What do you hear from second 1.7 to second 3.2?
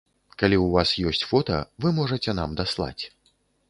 вы можаце нам даслаць.